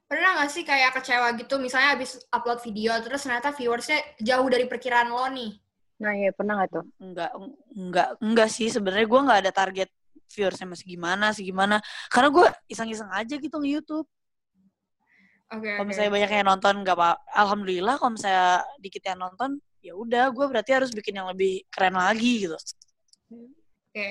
Pernah 0.08 0.40
nggak 0.40 0.50
sih 0.50 0.64
kayak 0.64 0.96
kecewa 0.96 1.36
gitu, 1.36 1.60
misalnya 1.60 1.92
habis 1.92 2.16
upload 2.32 2.64
video, 2.64 2.96
terus 3.04 3.20
ternyata 3.28 3.52
viewersnya 3.52 4.00
jauh 4.24 4.48
dari 4.48 4.64
perkiraan 4.64 5.10
lo 5.12 5.26
nih? 5.30 5.52
nah 5.98 6.14
ya 6.14 6.30
pernah 6.30 6.62
nggak 6.62 6.70
tuh? 6.70 6.86
enggak 7.02 7.30
enggak 7.74 8.08
enggak 8.22 8.48
sih. 8.54 8.70
Sebenarnya 8.70 9.06
gue 9.10 9.20
nggak 9.26 9.40
ada 9.42 9.52
target 9.52 9.90
viewersnya 10.30 10.70
masih 10.70 10.86
gimana 10.86 11.34
sih 11.34 11.42
gimana. 11.42 11.82
Karena 12.06 12.28
gue 12.30 12.46
iseng-iseng 12.70 13.10
aja 13.10 13.34
gitu 13.34 13.58
nge 13.58 13.70
YouTube 13.74 14.08
Oke, 15.48 15.64
kalau 15.64 15.80
oke. 15.80 15.90
misalnya 15.90 16.12
banyak 16.12 16.30
yang 16.30 16.46
nonton 16.46 16.74
nggak 16.84 16.96
apa 17.00 17.10
alhamdulillah 17.32 17.96
kalau 17.96 18.12
misalnya 18.12 18.68
dikit 18.84 19.00
yang 19.00 19.16
nonton 19.16 19.56
ya 19.78 19.92
udah 19.94 20.30
gue 20.34 20.46
berarti 20.48 20.70
harus 20.74 20.90
bikin 20.90 21.18
yang 21.18 21.28
lebih 21.30 21.62
keren 21.70 21.94
lagi 21.94 22.46
gitu 22.46 22.58
Oke. 23.88 24.08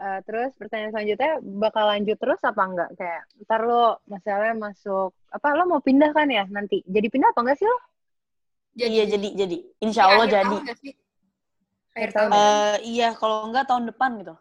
Eh, 0.00 0.20
terus 0.24 0.56
pertanyaan 0.56 0.96
selanjutnya 0.96 1.32
bakal 1.60 1.84
lanjut 1.84 2.16
terus 2.16 2.40
apa 2.40 2.62
enggak? 2.64 2.90
Kayak 2.96 3.20
ntar 3.44 3.60
lo 3.68 4.00
masalahnya 4.08 4.56
masuk 4.56 5.12
apa 5.28 5.46
lo 5.52 5.68
mau 5.68 5.84
pindah 5.84 6.16
kan 6.16 6.24
ya 6.32 6.48
nanti? 6.48 6.80
Jadi 6.88 7.06
pindah 7.12 7.36
apa 7.36 7.40
enggak 7.44 7.58
sih 7.60 7.68
lo? 7.68 7.78
iya 8.80 9.02
jadi 9.02 9.28
jadi 9.34 9.50
di 9.50 9.58
insya 9.82 10.08
Allah 10.08 10.24
akhir 10.24 10.32
jadi 10.32 10.44
tahun 10.46 10.62
sih? 10.80 10.94
Akhir. 11.90 12.08
Eh, 12.16 12.76
iya 12.96 13.08
kalau 13.12 13.50
enggak 13.50 13.68
tahun 13.68 13.92
depan 13.92 14.10
gitu 14.24 14.34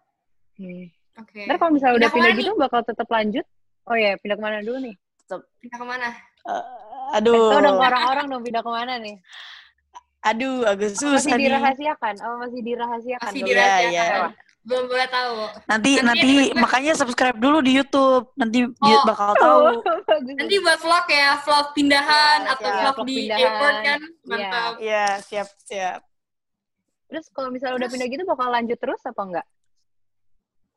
Hmm. 0.60 0.92
Oke. 1.24 1.48
Ntar 1.48 1.56
kalau 1.56 1.72
misalnya 1.72 1.96
udah 2.04 2.10
Pindah 2.12 2.36
pindah 2.36 2.44
gitu 2.44 2.51
bakal 2.60 2.82
tetap 2.84 3.08
lanjut? 3.08 3.48
Oh 3.88 3.96
ya 3.96 4.20
pindah 4.20 4.36
ke 4.36 4.44
mana 4.44 4.60
dulu 4.60 4.78
nih? 4.92 4.96
Pindah 5.63 5.78
ke 5.80 5.86
mana? 5.88 6.08
Eh, 6.12 6.63
Kasih 7.16 7.16
aduh 7.24 7.48
tau 7.48 7.62
dong 7.63 7.80
orang-orang 7.80 8.25
dong 8.28 8.44
pindah 8.44 8.60
ke 8.63 8.72
mana 8.72 8.94
nih? 9.00 9.16
Aduh 10.29 10.57
agak 10.63 10.89
Oh, 10.89 10.93
masih 10.93 11.09
susah 11.17 11.31
nih 11.31 11.43
dirahasiakan? 11.45 12.13
Oh 12.21 12.36
masih 12.38 12.59
dirahasiakan? 12.62 13.25
Masih 13.25 13.41
belum? 13.41 13.50
Iya, 13.50 13.65
dirahasiakan. 13.65 14.29
iya. 14.29 14.48
Belum 14.59 14.86
boleh 14.86 15.07
tahu. 15.09 15.33
nanti 15.65 15.91
Nanti 15.98 16.03
nanti 16.03 16.31
ada- 16.45 16.59
makanya 16.59 16.93
subscribe 16.93 17.38
dulu 17.38 17.57
di 17.59 17.71
YouTube 17.74 18.25
nanti 18.36 18.59
Oh. 18.69 19.03
bakal 19.03 19.31
tahu. 19.36 19.63
Nanti 20.39 20.55
buat 20.59 20.79
vlog 20.79 21.05
ya, 21.07 21.29
vlog 21.39 21.67
pindahan 21.71 22.39
Iya, 22.41 22.51
atau 22.53 22.67
iya, 22.67 22.77
vlog 22.77 22.93
vlog 22.93 23.07
di 23.07 23.15
pindahan. 23.17 23.39
airport 23.41 23.75
kan? 23.79 24.00
Iya. 24.00 24.27
Mantap. 24.27 24.71
Iya 24.79 25.05
siap 25.21 25.48
siap 25.63 26.00
Terus 27.07 27.25
kalau 27.31 27.50
misalnya 27.50 27.75
udah 27.75 27.89
pindah 27.89 28.07
gitu 28.07 28.24
bakal 28.24 28.48
lanjut 28.48 28.77
terus 28.77 29.01
apa 29.01 29.21
enggak? 29.24 29.48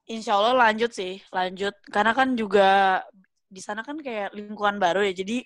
Insya 0.04 0.32
Allah 0.34 0.56
lanjut 0.58 0.90
sih, 0.90 1.20
lanjut. 1.28 1.74
Karena 1.86 2.10
kan 2.10 2.32
juga 2.32 3.02
di 3.46 3.60
sana 3.60 3.80
kan 3.80 3.94
kayak 3.96 4.32
lingkungan 4.32 4.76
baru 4.76 5.04
ya, 5.04 5.12
jadi 5.14 5.44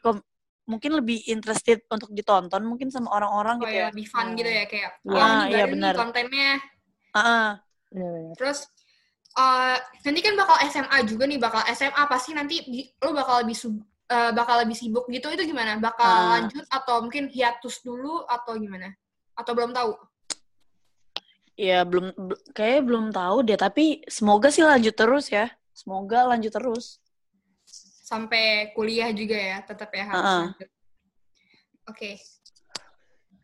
mungkin 0.66 0.98
lebih 0.98 1.22
interested 1.30 1.86
untuk 1.88 2.10
ditonton 2.10 2.62
mungkin 2.66 2.90
sama 2.90 3.14
orang-orang 3.14 3.62
Oh 3.62 3.64
gitu 3.64 3.74
ya, 3.74 3.80
ya. 3.80 3.86
lebih 3.94 4.06
fun 4.10 4.26
gitu 4.34 4.50
ya 4.50 4.64
kayak. 4.66 4.90
Iya, 5.00 5.14
Wah, 5.14 5.40
ini 5.46 5.54
iya 5.54 5.64
benar. 5.70 5.94
kontennya. 5.94 6.52
Heeh. 7.14 7.46
Bener-bener. 7.94 8.34
Terus 8.34 8.58
eh, 9.38 9.76
nanti 10.02 10.20
kan 10.26 10.34
bakal 10.34 10.56
SMA 10.66 10.98
juga 11.06 11.24
nih, 11.24 11.38
bakal 11.38 11.62
SMA 11.70 12.02
pasti 12.10 12.30
nanti 12.34 12.56
lo 12.98 13.10
bakal 13.14 13.46
lebih 13.46 13.56
sub- 13.56 13.86
eh, 14.06 14.30
bakal 14.34 14.62
lebih 14.66 14.74
sibuk 14.74 15.06
gitu 15.06 15.30
itu 15.30 15.42
gimana? 15.46 15.78
Bakal 15.78 16.10
Ah. 16.10 16.28
lanjut 16.42 16.66
atau 16.66 17.00
mungkin 17.00 17.30
hiatus 17.30 17.80
dulu 17.80 18.26
atau 18.26 18.58
gimana? 18.58 18.90
Atau 19.38 19.54
belum 19.54 19.70
tahu? 19.70 19.94
Ya 21.56 21.86
belum 21.88 22.12
bel- 22.12 22.42
kayaknya 22.52 22.82
belum 22.84 23.04
tahu 23.16 23.36
deh, 23.48 23.56
tapi 23.56 24.04
semoga 24.12 24.52
sih 24.52 24.60
lanjut 24.60 24.92
terus 24.92 25.30
ya. 25.32 25.48
Semoga 25.72 26.28
lanjut 26.28 26.52
terus. 26.52 27.00
Sampai 28.06 28.70
kuliah 28.70 29.10
juga 29.10 29.34
ya, 29.34 29.58
tetap 29.60 29.90
ya 29.90 30.04
harus 30.06 30.22
Ah. 30.22 30.38
lanjut. 30.46 30.70
Oke. 31.86 32.10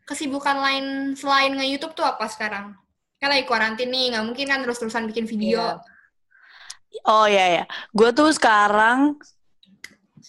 Kesibukan 0.03 0.55
lain 0.55 0.85
selain 1.13 1.51
nge-YouTube 1.51 1.91
tuh 1.91 2.07
apa 2.07 2.31
sekarang? 2.31 2.71
Kan 3.19 3.27
lagi 3.27 3.43
kuarantin 3.43 3.87
nih, 3.87 4.15
nggak 4.15 4.23
mungkin 4.23 4.45
kan 4.47 4.63
terus-terusan 4.63 5.03
bikin 5.11 5.27
video. 5.27 5.59
Iya. 5.59 7.03
Oh 7.03 7.25
ya 7.25 7.45
ya, 7.59 7.63
gue 7.89 8.09
tuh 8.13 8.29
sekarang 8.31 9.17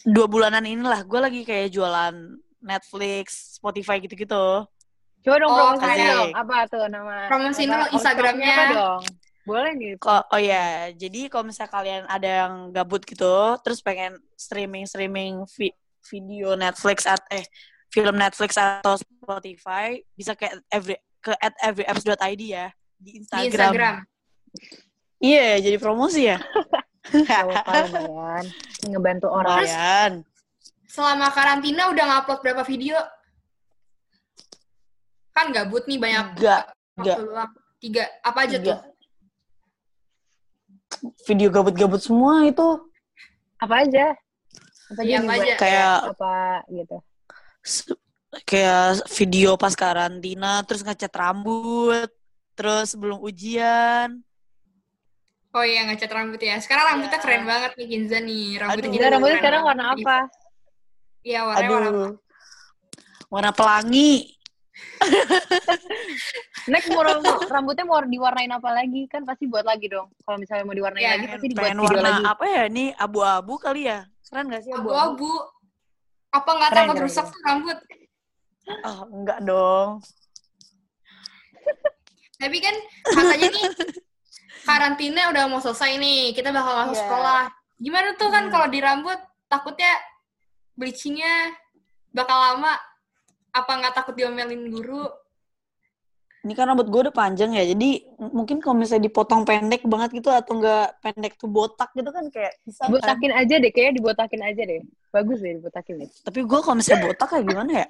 dua 0.02 0.26
bulanan 0.26 0.64
inilah 0.64 1.04
gue 1.04 1.20
lagi 1.20 1.40
kayak 1.44 1.70
jualan 1.70 2.14
Netflix, 2.58 3.54
Spotify 3.54 4.00
gitu-gitu. 4.00 4.64
Coba 5.20 5.36
dong 5.38 5.50
Oh, 5.50 5.58
promosiin 5.76 5.90
asik. 5.94 6.08
dong. 6.08 6.30
Apa 6.34 6.56
tuh 6.66 6.84
nama? 6.88 7.14
Promosiin 7.28 7.68
outsourcing 7.68 7.94
Instagramnya. 7.94 8.54
Apa 8.56 8.64
dong? 8.72 9.00
Boleh 9.44 9.72
nih. 9.76 9.92
Kok 10.00 10.32
oh 10.32 10.40
ya, 10.40 10.88
jadi 10.96 11.28
kalau 11.28 11.44
misalnya 11.48 11.72
kalian 11.72 12.04
ada 12.08 12.30
yang 12.44 12.72
gabut 12.72 13.04
gitu, 13.04 13.60
terus 13.60 13.84
pengen 13.84 14.16
streaming 14.36 14.88
streaming 14.88 15.44
vi- 15.52 15.76
video 16.08 16.56
Netflix 16.56 17.04
at 17.04 17.20
eh 17.28 17.44
film 17.92 18.16
Netflix 18.16 18.56
atau 18.56 18.96
Spotify 18.96 20.00
bisa 20.16 20.32
ke 20.32 20.48
every 20.72 20.96
ke 21.20 21.32
at 21.40 21.54
everyapps.id 21.60 22.42
ya 22.42 22.72
di 22.96 23.20
Instagram. 23.20 23.40
Di 23.40 23.48
Instagram. 23.52 23.94
Iya, 25.24 25.48
jadi 25.60 25.76
promosi 25.80 26.28
ya. 26.28 26.38
Lumayan. 27.12 28.44
Ngebantu 28.84 29.28
orang. 29.28 29.60
Lumayan. 29.60 30.12
Selama 30.88 31.28
karantina 31.32 31.88
udah 31.92 32.04
ngupload 32.06 32.40
berapa 32.44 32.62
video? 32.64 32.96
Kan 35.32 35.50
gabut 35.50 35.84
nih 35.88 35.98
banyak 35.98 36.38
luang. 37.24 37.50
Tiga. 37.80 38.04
Apa 38.24 38.48
aja 38.48 38.56
Tiga. 38.56 38.68
tuh? 38.68 38.93
Video 41.26 41.48
gabut-gabut 41.52 42.00
semua 42.00 42.44
itu. 42.48 42.68
Apa 43.60 43.84
aja? 43.84 44.16
Apa 44.92 45.00
aja 45.00 45.10
yang 45.10 45.24
apa 45.28 45.34
aja? 45.36 45.52
Kayak 45.56 45.96
Apa 46.16 46.34
gitu. 46.68 46.96
kayak 48.44 49.04
video 49.14 49.50
pas 49.54 49.72
karantina, 49.72 50.60
terus 50.66 50.82
ngecat 50.82 51.12
rambut, 51.12 52.10
terus 52.52 52.92
sebelum 52.92 53.22
ujian. 53.22 54.20
Oh 55.54 55.62
iya, 55.62 55.86
ngecat 55.86 56.10
rambut 56.10 56.42
ya. 56.42 56.58
Sekarang 56.58 56.98
rambutnya 56.98 57.14
Iya. 57.14 57.24
keren 57.24 57.44
banget 57.46 57.70
nih 57.78 57.86
Kinza 57.86 58.18
nih. 58.18 58.46
Rambutnya 58.58 58.74
Aduh. 58.82 58.90
Enggak, 58.90 59.10
rambutnya 59.14 59.38
sekarang 59.38 59.62
warna 59.62 59.84
apa? 59.94 60.18
Iya, 61.22 61.40
warnanya 61.46 61.70
warna 61.70 61.88
apa? 61.88 62.06
Warna 63.30 63.50
pelangi. 63.54 64.12
Next 66.66 66.88
mau 66.88 67.00
ram- 67.00 67.22
rambutnya 67.46 67.84
mau 67.84 68.00
diwarnain 68.00 68.50
apa 68.50 68.70
lagi? 68.72 69.06
Kan 69.06 69.22
pasti 69.22 69.46
buat 69.46 69.62
lagi 69.62 69.86
dong. 69.86 70.10
Kalau 70.18 70.36
misalnya 70.36 70.64
mau 70.64 70.72
diwarnain 70.72 71.00
Iya, 71.00 71.12
lagi 71.14 71.26
pasti 71.28 71.46
dibuat 71.48 71.70
video 71.70 71.84
warna 71.84 72.10
lagi. 72.10 72.24
apa 72.26 72.44
ya? 72.44 72.62
Ini 72.66 72.84
abu-abu 72.94 73.54
kali 73.56 73.82
ya? 73.84 73.98
Keren 74.24 74.46
gak 74.48 74.62
sih 74.62 74.72
abu-abu? 74.72 74.90
Abu-abu. 74.90 75.32
Apa 76.30 76.50
nggak 76.50 76.70
takut 76.72 76.96
rusak 76.98 77.26
tuh 77.26 77.40
rambut? 77.42 77.78
Oh, 78.82 78.98
enggak 79.12 79.38
dong. 79.40 79.90
Tapi 82.40 82.56
kan 82.58 82.74
katanya 83.06 83.46
nih 83.48 83.64
karantina 84.60 85.22
udah 85.30 85.44
mau 85.46 85.60
selesai 85.60 85.94
nih. 85.94 86.32
Kita 86.32 86.50
bakal 86.50 86.74
masuk 86.82 86.96
Iya. 86.96 87.02
sekolah. 87.02 87.42
Gimana 87.76 88.08
tuh 88.16 88.28
kan 88.28 88.44
Hmm. 88.44 88.52
kalau 88.52 88.66
di 88.66 88.78
rambut 88.78 89.18
takutnya 89.46 89.92
bleachingnya 90.74 91.54
bakal 92.10 92.34
lama. 92.34 92.74
Apa 93.54 93.70
nggak 93.78 93.94
takut 93.94 94.14
diomelin 94.18 94.66
guru? 94.68 95.06
Ini 96.44 96.52
kan 96.52 96.68
rambut 96.68 96.92
gue 96.92 97.08
udah 97.08 97.14
panjang 97.14 97.56
ya, 97.56 97.64
jadi 97.64 98.04
mungkin 98.20 98.60
kalau 98.60 98.76
misalnya 98.76 99.08
dipotong 99.08 99.48
pendek 99.48 99.80
banget 99.88 100.12
gitu 100.20 100.28
atau 100.28 100.60
enggak 100.60 100.92
pendek 101.00 101.40
tuh 101.40 101.48
botak 101.48 101.88
gitu 101.96 102.12
kan 102.12 102.28
kayak 102.28 102.52
bisa 102.68 102.84
kan. 102.84 102.92
Botakin 102.92 103.32
aja 103.32 103.54
deh, 103.56 103.72
kayaknya 103.72 103.96
dibotakin 103.96 104.42
aja 104.44 104.62
deh. 104.68 104.84
Bagus 105.08 105.40
deh 105.40 105.56
dibotakin 105.56 106.04
deh. 106.04 106.10
Tapi 106.20 106.44
gue 106.44 106.58
kalau 106.60 106.76
misalnya 106.76 107.00
botak 107.08 107.32
kayak 107.32 107.48
gimana 107.48 107.70
ya? 107.80 107.86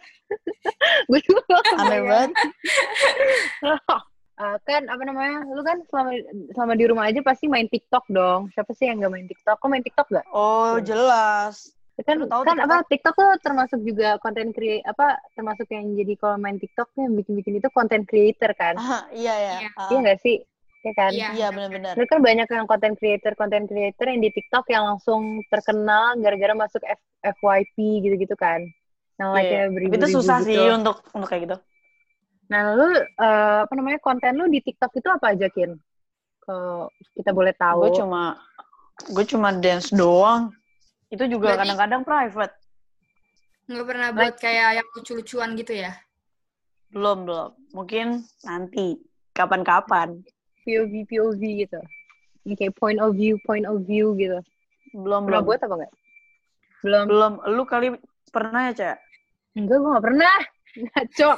Gue 1.11 1.19
juga 1.27 1.43
nggak 1.51 1.65
Aneh 1.83 2.01
banget. 2.07 2.31
Ah, 4.35 4.59
kan 4.67 4.83
apa 4.91 4.99
namanya? 5.07 5.47
Lu 5.47 5.63
kan 5.63 5.79
selama 5.87 6.11
selama 6.59 6.75
di 6.75 6.85
rumah 6.91 7.07
aja 7.07 7.23
pasti 7.23 7.47
main 7.47 7.71
TikTok 7.71 8.11
dong. 8.11 8.51
Siapa 8.51 8.75
sih 8.75 8.91
yang 8.91 8.99
gak 8.99 9.15
main 9.15 9.31
TikTok? 9.31 9.63
Kok 9.63 9.71
main 9.71 9.87
TikTok 9.87 10.11
gak? 10.11 10.27
Oh, 10.35 10.75
jelas. 10.83 11.71
Kan 12.03 12.19
Lu 12.19 12.27
tahu 12.27 12.43
kan 12.43 12.57
TikTok? 12.59 12.67
apa 12.67 12.77
TikTok 12.91 13.15
tuh 13.15 13.31
termasuk 13.39 13.81
juga 13.87 14.19
konten 14.19 14.51
create 14.51 14.83
apa 14.83 15.15
termasuk 15.39 15.71
yang 15.71 15.95
jadi 15.95 16.13
kalau 16.19 16.37
main 16.43 16.59
TikTok 16.59 16.91
yang 16.99 17.15
bikin-bikin 17.15 17.63
itu 17.63 17.69
konten 17.71 18.03
creator 18.03 18.51
kan? 18.59 18.75
Ah, 18.75 19.07
iya 19.15 19.35
ya. 19.39 19.53
Iya. 19.63 19.69
Ah, 19.79 19.89
Iya 19.95 19.99
gak 20.11 20.19
sih? 20.27 20.37
Iya 20.85 20.93
kan? 20.99 21.13
Iya. 21.15 21.29
iya 21.39 21.47
benar-benar. 21.55 21.95
Lu 21.97 22.05
kan 22.11 22.19
banyak 22.21 22.49
yang 22.51 22.67
konten 22.67 22.93
creator, 22.99 23.33
konten 23.39 23.63
creator 23.71 24.07
yang 24.11 24.21
di 24.21 24.31
TikTok 24.35 24.65
yang 24.75 24.85
langsung 24.91 25.23
terkenal 25.49 26.19
gara-gara 26.19 26.55
masuk 26.59 26.83
F- 26.83 27.11
FYP 27.39 27.77
gitu-gitu 28.03 28.35
kan. 28.35 28.61
Yang 29.23 29.29
Iya. 29.31 29.35
like-nya 29.39 29.63
Tapi 29.87 29.97
itu 30.03 30.07
susah 30.19 30.39
gitu. 30.43 30.51
sih 30.51 30.59
untuk 30.75 30.97
untuk 31.15 31.29
kayak 31.31 31.43
gitu. 31.47 31.57
Nah, 32.53 32.63
lu 32.77 32.87
eh, 33.01 33.59
apa 33.65 33.73
namanya 33.79 33.99
konten 34.03 34.37
lu 34.37 34.51
di 34.53 34.61
TikTok 34.61 34.93
itu 34.99 35.09
apa 35.09 35.27
aja, 35.33 35.47
Kin? 35.49 35.79
Kalau 36.45 36.93
kita 37.17 37.31
boleh 37.33 37.55
tahu. 37.57 37.81
Gue 37.89 37.91
cuma 37.97 38.23
gue 39.15 39.25
cuma 39.25 39.49
dance 39.55 39.89
doang. 39.95 40.53
Itu 41.13 41.25
juga 41.29 41.59
kadang-kadang 41.59 42.03
private. 42.03 42.55
Nggak 43.65 43.87
pernah 43.89 44.09
buat 44.13 44.35
kayak 44.37 44.71
yang 44.83 44.89
lucu-lucuan 44.93 45.57
gitu 45.57 45.73
ya? 45.73 45.93
Belum, 46.93 47.25
belum. 47.25 47.51
Mungkin 47.73 48.07
nanti 48.45 49.01
kapan-kapan. 49.33 50.21
POV 50.65 50.93
POV 51.09 51.43
gitu. 51.65 51.81
Ini 52.45 52.55
kayak 52.61 52.77
point 52.77 53.01
of 53.01 53.17
view, 53.17 53.41
point 53.45 53.65
of 53.65 53.81
view 53.89 54.13
gitu. 54.21 54.41
Belum, 54.93 55.25
Pernah 55.27 55.41
belum. 55.41 55.49
buat 55.49 55.61
apa 55.65 55.75
enggak? 55.81 55.93
Belum. 56.85 57.05
Belum. 57.09 57.33
Lu 57.57 57.63
kali 57.65 57.89
pernah 58.29 58.69
ya, 58.69 58.73
Cak? 58.77 58.97
Enggak, 59.57 59.77
gua 59.81 59.89
enggak 59.97 60.07
pernah. 60.13 60.37
Ngaco. 60.75 61.31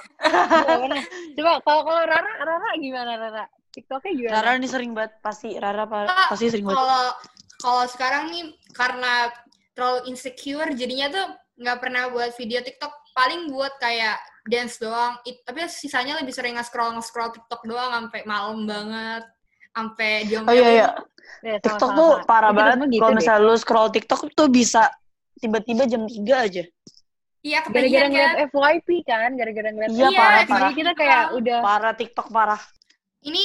Coba 1.37 1.51
kalau 1.63 1.81
kalau 1.85 2.03
Rara, 2.09 2.33
Rara 2.43 2.71
gimana 2.81 3.13
Rara? 3.21 3.45
TikToknya 3.77 4.13
gimana? 4.17 4.35
Rara 4.41 4.51
ini 4.57 4.69
sering 4.69 4.91
banget 4.97 5.13
pasti 5.21 5.53
Rara 5.61 5.85
pa- 5.85 6.09
pasti 6.33 6.49
sering 6.49 6.65
banget. 6.65 6.81
Kalau 6.81 7.05
kalau 7.61 7.85
sekarang 7.85 8.33
nih 8.33 8.45
karena 8.73 9.29
terlalu 9.77 10.09
insecure 10.09 10.73
jadinya 10.73 11.07
tuh 11.13 11.27
nggak 11.61 11.79
pernah 11.85 12.09
buat 12.09 12.33
video 12.35 12.65
TikTok. 12.65 12.91
Paling 13.13 13.49
buat 13.53 13.77
kayak 13.77 14.17
dance 14.49 14.81
doang. 14.81 15.17
It- 15.25 15.45
tapi 15.45 15.69
sisanya 15.69 16.17
lebih 16.21 16.33
sering 16.33 16.57
nge-scroll 16.57 16.97
nge-scroll 16.97 17.33
TikTok 17.33 17.63
doang 17.65 17.93
sampai 17.93 18.25
malam 18.25 18.65
banget. 18.65 19.23
Sampai 19.77 20.25
Oh 20.25 20.29
diomelin. 20.29 20.57
iya 20.57 20.69
iya, 20.73 20.89
Ya, 21.45 21.61
sama, 21.61 21.61
TikTok 21.61 21.91
sama, 21.93 21.99
tuh 22.01 22.11
sama. 22.17 22.27
parah 22.29 22.53
Itu 22.53 22.57
banget. 22.57 22.77
gitu 22.89 23.01
Kalau 23.05 23.13
deh. 23.13 23.17
misalnya 23.21 23.43
lu 23.45 23.55
scroll 23.61 23.89
TikTok 23.93 24.21
tuh 24.33 24.49
bisa 24.49 24.83
tiba-tiba 25.37 25.83
jam 25.85 26.03
3 26.09 26.35
aja. 26.49 26.65
Iya, 27.47 27.61
Gara-gara 27.63 28.07
ngeliat 28.11 28.33
kan. 28.35 28.49
FYP 28.51 28.89
kan, 29.07 29.31
gara-gara 29.39 29.69
ngeliat 29.71 29.91
Iya, 29.93 30.09
parah, 30.19 30.41
Jadi 30.43 30.51
parah. 30.51 30.73
kita 30.75 30.93
kayak 30.99 31.25
udah 31.37 31.59
Parah 31.63 31.95
TikTok 31.95 32.27
parah. 32.33 32.61
Ini 33.23 33.43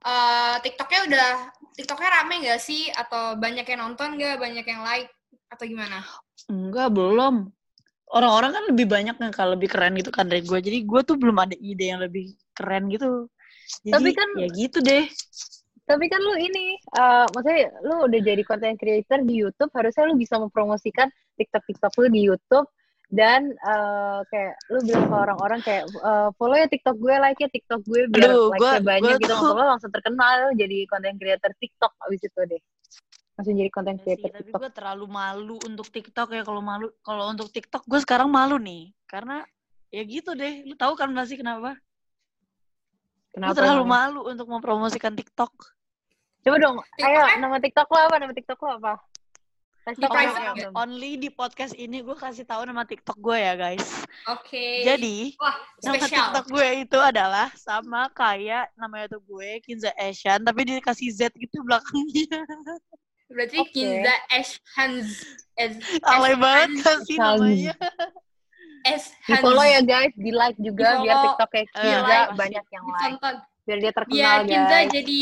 eh, 0.00 0.54
TikToknya 0.64 1.00
udah 1.10 1.28
TikToknya 1.74 2.08
rame 2.14 2.34
nggak 2.46 2.60
sih? 2.62 2.88
Atau 2.94 3.36
banyak 3.36 3.66
yang 3.66 3.80
nonton 3.90 4.14
nggak? 4.16 4.36
Banyak 4.38 4.64
yang 4.64 4.82
like? 4.86 5.10
Atau 5.50 5.64
gimana? 5.66 5.98
Enggak, 6.46 6.94
belum. 6.94 7.50
Orang-orang 8.10 8.50
kan 8.54 8.64
lebih 8.70 8.86
banyak 8.90 9.16
yang 9.18 9.32
kalau 9.34 9.54
lebih 9.54 9.70
keren 9.70 9.94
gitu 9.94 10.10
kan 10.10 10.26
dari 10.26 10.42
gue. 10.42 10.58
Jadi 10.58 10.78
gue 10.82 11.00
tuh 11.06 11.14
belum 11.14 11.36
ada 11.38 11.54
ide 11.54 11.94
yang 11.94 12.02
lebih 12.02 12.34
keren 12.54 12.90
gitu. 12.90 13.30
Jadi 13.86 13.94
Tapi 13.94 14.10
kan- 14.14 14.34
ya 14.38 14.46
gitu 14.50 14.78
deh. 14.82 15.04
Tapi 15.86 16.06
kan 16.06 16.22
lu 16.22 16.38
ini, 16.38 16.78
eh 16.78 17.26
maksudnya 17.34 17.66
lu 17.82 18.06
udah 18.06 18.20
jadi 18.22 18.42
content 18.46 18.78
creator 18.78 19.26
di 19.26 19.42
YouTube, 19.42 19.74
harusnya 19.74 20.06
lu 20.06 20.14
bisa 20.14 20.38
mempromosikan 20.38 21.10
TikTok-TikTok 21.34 21.92
lu 21.98 22.06
di 22.14 22.20
YouTube 22.30 22.66
dan 23.10 23.50
eh 23.50 24.18
kayak 24.30 24.54
lu 24.70 24.78
bilang 24.86 25.10
ke 25.10 25.16
orang-orang 25.18 25.58
kayak 25.66 25.90
eh, 25.90 26.28
follow 26.38 26.54
ya 26.54 26.70
TikTok 26.70 26.94
gue, 26.94 27.14
like 27.18 27.42
ya 27.42 27.50
TikTok 27.50 27.82
gue 27.82 28.06
biar 28.06 28.30
Aduh, 28.30 28.54
like-nya 28.54 28.78
gua- 28.78 28.86
banyak 28.86 29.16
gua 29.18 29.22
gitu, 29.22 29.34
tuh- 29.34 29.54
lo 29.58 29.64
langsung 29.66 29.90
terkenal 29.90 30.38
jadi 30.54 30.78
content 30.86 31.18
creator 31.18 31.50
TikTok 31.58 31.92
abis 32.06 32.20
itu 32.22 32.38
deh. 32.46 32.62
Langsung 33.40 33.56
jadi 33.56 33.72
content 33.72 33.96
Iya 33.96 34.04
sih, 34.04 34.14
creator 34.20 34.28
tapi 34.30 34.44
TikTok. 34.44 34.60
gue 34.60 34.70
terlalu 34.76 35.06
malu 35.08 35.56
untuk 35.64 35.86
TikTok 35.88 36.28
ya 36.28 36.42
kalau 36.44 36.60
malu 36.60 36.92
kalau 37.00 37.24
untuk 37.32 37.48
TikTok 37.48 37.88
gue 37.88 37.96
sekarang 37.98 38.28
malu 38.28 38.60
nih 38.60 38.92
karena 39.08 39.48
ya 39.88 40.04
gitu 40.04 40.36
deh 40.36 40.60
lu 40.68 40.76
tahu 40.76 40.92
kan 40.92 41.08
pasti 41.10 41.40
kenapa 41.40 41.72
gue 41.72 43.40
Kenapa? 43.40 43.56
terlalu 43.56 43.80
emangnya? 43.80 43.96
malu 43.96 44.20
untuk 44.28 44.44
mempromosikan 44.44 45.16
TikTok 45.16 45.52
Coba 46.40 46.56
dong, 46.56 46.76
ayo 47.00 47.20
TikToknya? 47.20 47.36
nama 47.40 47.56
TikTok 47.56 47.88
lo 47.88 47.98
apa? 48.00 48.16
Nama 48.16 48.32
TikTok 48.32 48.60
lo 48.60 48.70
apa? 48.76 48.94
Kasih 49.80 50.04
dong. 50.04 50.72
only 50.76 51.16
di 51.16 51.28
podcast 51.28 51.72
ini 51.72 52.04
gue 52.04 52.12
kasih 52.12 52.44
tahu 52.44 52.68
nama 52.68 52.84
TikTok 52.84 53.16
gue 53.16 53.32
ya 53.34 53.56
guys 53.56 54.04
Oke. 54.28 54.84
jadi 54.84 55.32
wah 55.40 55.56
nama. 55.80 55.96
TikTok 56.04 56.46
gue 56.46 56.68
itu 56.84 56.98
adalah 57.00 57.48
sama 57.56 58.12
kayak 58.12 58.68
nama 58.76 59.08
YouTube 59.08 59.24
gue 59.26 59.64
Kinza 59.64 59.88
Asian 59.96 60.44
tapi 60.44 60.68
dikasih 60.68 61.08
Z 61.08 61.32
gitu 61.32 61.64
belakangnya 61.64 62.44
Berarti 63.30 63.56
Oke. 63.56 63.70
Kinza 63.70 64.14
Ash 64.28 64.58
Hans. 64.74 65.08
Ash 65.54 65.78
banget 66.34 66.68
sih 67.06 67.14
Hans. 67.16 67.38
namanya? 67.38 67.74
Ash 68.82 69.06
Di 69.22 69.30
Hans. 69.30 69.40
follow 69.40 69.62
ya 69.62 69.80
guys, 69.80 70.12
di 70.14 70.30
like 70.30 70.58
juga 70.58 70.98
Di 70.98 71.04
biar. 71.04 71.16
TikToknya 71.22 71.64
Kinza 71.70 72.00
like. 72.02 72.30
banyak 72.34 72.64
yang 72.66 72.84
like. 72.84 72.98
Ditonton. 72.98 73.36
Biar 73.60 73.76
dia 73.76 73.84
Iya, 73.84 73.92
terkenal 73.94 74.36
Kinza 74.44 74.66
guys. 74.74 74.90
jadi 74.90 75.20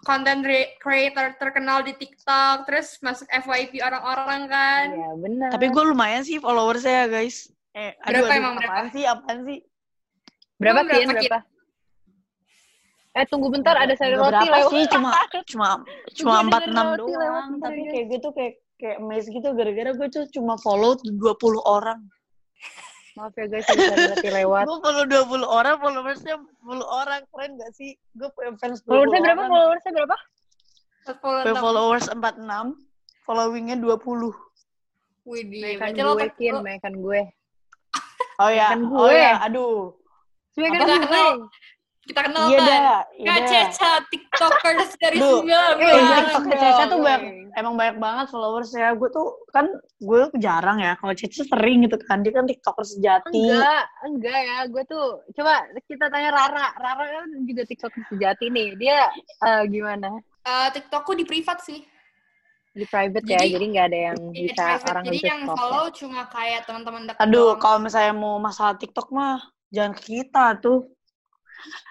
content 0.00 0.42
re- 0.44 0.70
creator 0.78 1.26
terkenal 1.34 1.78
di 1.82 1.92
TikTok, 1.92 2.56
terus 2.62 2.94
masuk 3.00 3.26
FYP 3.26 3.80
orang-orang 3.80 4.42
kan. 4.46 4.86
Iya 4.92 5.10
benar. 5.16 5.48
Tapi 5.50 5.66
gue 5.66 5.84
lumayan 5.84 6.22
sih 6.22 6.38
followersnya 6.38 7.08
guys. 7.08 7.48
Eh, 7.72 7.96
aduh, 7.98 8.22
Berapa 8.22 8.28
aduh, 8.28 8.38
emang, 8.38 8.54
berapa? 8.54 8.70
apaan 8.70 8.86
sih? 8.88 9.04
Apaan 9.04 9.38
sih? 9.42 9.58
berapa 10.58 10.80
Kin? 10.80 10.86
berapa, 10.86 11.12
Kin? 11.16 11.30
Berapa? 11.30 11.38
Eh 13.12 13.24
tunggu 13.26 13.48
bentar 13.48 13.74
ada 13.74 13.94
sayur 13.94 14.20
roti 14.20 14.36
berapa 14.36 14.52
lewat. 14.52 14.70
sih? 14.70 14.82
Cuma 14.88 15.10
cuma 15.44 15.68
cuma 16.18 16.34
empat 16.42 16.62
enam 16.66 16.86
lewat 16.88 16.98
doang. 16.98 17.46
bentar, 17.56 17.68
Tapi 17.68 17.80
guys. 17.80 17.90
kayak 17.90 18.04
gue 18.06 18.18
tuh 18.18 18.32
kayak 18.32 18.52
kayak 18.78 18.96
amazed 18.98 19.28
gitu 19.28 19.48
gara-gara 19.52 19.90
gue 19.92 20.08
tuh 20.08 20.24
cuma 20.30 20.54
follow 20.56 20.92
20 21.00 21.18
orang. 21.64 21.98
Maaf 23.16 23.34
ya 23.34 23.46
guys, 23.46 23.64
sayur 23.66 24.14
roti 24.14 24.28
lewat. 24.30 24.64
Gue 24.64 24.78
follow 24.78 25.04
20 25.04 25.42
orang, 25.42 25.74
followersnya 25.78 26.34
10 26.36 26.44
orang. 26.84 27.20
Keren 27.28 27.50
gak 27.56 27.72
sih? 27.72 27.90
Gue 28.14 28.28
punya 28.30 28.50
fans 28.56 28.78
20 28.82 28.86
Followersnya 28.86 29.20
berapa? 29.20 29.40
orang. 29.40 29.50
Followersnya 29.50 29.92
berapa? 29.92 30.16
Follow 31.18 31.40
Gue 31.40 31.50
enam. 31.50 31.62
followers 31.64 32.06
46, 32.06 32.76
followingnya 33.24 33.76
20. 33.76 34.30
Widih, 35.24 35.76
lo 35.98 36.12
gue, 36.14 36.28
Kin. 36.36 36.54
Mainkan 36.60 36.94
gue. 36.94 37.20
Oh 38.38 38.48
ya, 38.48 38.70
Kan 38.70 38.86
oh 38.86 39.04
gue. 39.04 39.12
ya, 39.12 39.34
aduh. 39.42 39.92
Kita 40.54 40.78
gue. 40.78 41.26
Kita 42.08 42.24
kenal 42.24 42.48
Iya 42.48 42.58
kan? 42.58 42.68
iya 43.12 43.28
dah. 43.36 43.44
Ceca, 43.44 43.90
tiktokers 44.08 44.90
dari 44.96 45.18
sembilan 45.20 45.72
Eh, 45.76 45.92
Iya. 45.92 46.18
Ceca 46.56 46.84
tuh 46.88 46.98
banyak, 46.98 47.22
emang 47.52 47.74
banyak 47.76 47.96
banget 47.98 48.26
followers 48.28 48.72
ya. 48.72 48.96
Gue 48.96 49.12
tuh 49.12 49.28
kan 49.50 49.68
gue 49.98 50.20
jarang 50.36 50.80
ya. 50.80 50.96
Kalau 50.96 51.12
Ceca 51.12 51.44
sering 51.44 51.84
gitu 51.84 52.00
kan. 52.00 52.24
Dia 52.24 52.32
kan 52.32 52.48
TikToker 52.48 52.82
sejati. 52.82 53.28
Enggak, 53.36 53.84
enggak 54.02 54.38
ya. 54.40 54.58
Gue 54.66 54.82
tuh 54.82 55.04
coba 55.30 55.52
kita 55.84 56.08
tanya 56.08 56.32
Rara. 56.32 56.66
Rara 56.74 57.04
kan 57.04 57.28
juga 57.44 57.62
TikTok 57.62 57.92
sejati 58.08 58.48
nih. 58.48 58.68
Dia 58.74 59.12
eh, 59.44 59.62
gimana? 59.68 60.08
Eh, 60.42 60.68
TikTokku 60.72 61.12
di 61.12 61.22
privat 61.22 61.60
sih. 61.60 61.84
Di 62.68 62.86
private 62.86 63.26
ya, 63.26 63.42
Jadi- 63.42 63.52
jadi 63.52 63.64
nggak 63.68 63.86
ada 63.86 63.98
yang 64.06 64.18
Iya, 64.22 64.30
di 64.30 64.40
bisa 64.46 64.62
private. 64.62 64.86
orang 64.86 65.04
Jadi 65.04 65.18
yang 65.20 65.40
vlognya. 65.40 65.56
follow 65.58 65.84
cuma 65.90 66.20
kayak 66.26 66.60
teman-teman 66.62 67.02
dekat. 67.04 67.20
Aduh, 67.20 67.50
kalau 67.58 67.78
misalnya 67.78 68.14
mau 68.14 68.38
masalah 68.38 68.74
TikTok 68.74 69.08
mah 69.10 69.42
jangan 69.68 69.92
ke 69.92 70.02
kita 70.14 70.44
tuh. 70.56 70.86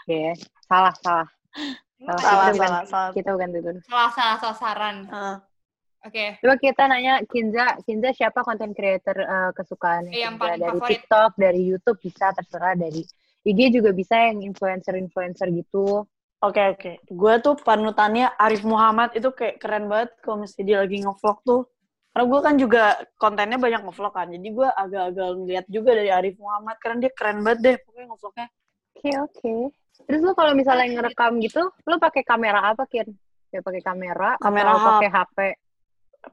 Iya, 0.07 0.33
salah, 0.65 0.95
salah. 1.03 1.27
Makanya 1.97 2.21
Salah, 2.21 2.21
kita 2.21 2.53
bukan, 2.53 2.69
salah, 2.69 2.83
salah. 2.85 3.11
Kita 3.11 3.29
bukan 3.33 3.49
itu. 3.49 3.71
salah 3.89 4.11
salah 4.13 4.37
sasaran. 4.37 4.95
Heeh. 5.09 5.35
Oke. 6.05 6.25
Coba 6.39 6.55
kita 6.61 6.81
nanya 6.85 7.13
Kinza, 7.25 7.65
Kinza 7.83 8.09
siapa 8.13 8.45
konten 8.45 8.71
creator 8.71 9.17
eh, 9.17 9.51
kesukaannya 9.57 10.13
Eh, 10.13 10.23
yang 10.23 10.37
paling 10.37 10.61
dari 10.61 10.77
favorit. 10.77 10.89
TikTok, 11.03 11.31
dari 11.35 11.61
YouTube 11.65 11.99
bisa 11.99 12.31
terserah 12.31 12.77
dari 12.77 13.01
IG 13.43 13.59
juga 13.81 13.91
bisa 13.91 14.15
yang 14.29 14.45
influencer-influencer 14.45 15.49
gitu. 15.57 16.05
Oke, 16.37 16.61
oke. 16.77 16.91
Gue 17.09 17.33
tuh 17.41 17.57
panutannya 17.57 18.29
Arif 18.37 18.61
Muhammad 18.61 19.17
itu 19.17 19.33
kayak 19.33 19.57
keren 19.57 19.89
banget 19.89 20.13
kalau 20.21 20.45
misalnya 20.45 20.65
dia 20.69 20.77
lagi 20.85 20.97
ngevlog 21.01 21.37
tuh. 21.41 21.61
Karena 22.13 22.25
gue 22.29 22.39
kan 22.45 22.55
juga 22.61 22.83
kontennya 23.17 23.57
banyak 23.57 23.81
ngevlog 23.89 24.13
kan. 24.13 24.27
Jadi 24.29 24.47
gue 24.53 24.67
agak-agak 24.69 25.29
ngeliat 25.33 25.65
juga 25.65 25.89
dari 25.97 26.09
Arif 26.13 26.37
Muhammad. 26.37 26.77
Karena 26.77 26.97
dia 27.01 27.11
keren 27.17 27.41
banget 27.41 27.59
deh. 27.65 27.75
Pokoknya 27.81 28.05
ngevlognya. 28.13 28.47
Oke, 28.97 29.13
oke. 29.13 29.53
Terus 30.09 30.19
lu 30.25 30.33
kalau 30.33 30.57
misalnya 30.57 30.89
ngerekam 30.89 31.37
gitu, 31.37 31.69
lu 31.85 31.95
pakai 32.01 32.25
kamera 32.25 32.73
apa, 32.73 32.89
Kin? 32.89 33.13
Ya 33.53 33.61
pakai 33.61 33.81
kamera, 33.85 34.35
Kamera 34.41 34.73
pakai 34.73 35.09
HP? 35.13 35.37